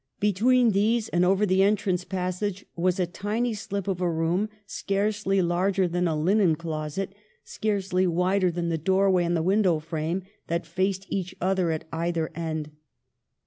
Between 0.19 0.71
these 0.71 1.09
and 1.09 1.23
over 1.23 1.45
the 1.45 1.61
entrance 1.61 2.05
passage 2.05 2.65
was 2.75 2.99
a 2.99 3.05
tiny 3.05 3.53
slip 3.53 3.87
of 3.87 4.01
a 4.01 4.09
room, 4.09 4.49
scarcely 4.65 5.43
larger 5.43 5.87
than 5.87 6.07
a 6.07 6.19
linen 6.19 6.55
closet, 6.55 7.13
scarcely 7.43 8.07
wider 8.07 8.49
than 8.49 8.69
the 8.69 8.79
doorway 8.79 9.25
and 9.25 9.37
the 9.37 9.43
window 9.43 9.77
frame 9.77 10.23
that 10.47 10.65
faced 10.65 11.05
each 11.09 11.35
other 11.39 11.69
at 11.69 11.87
either 11.93 12.31
end. 12.33 12.71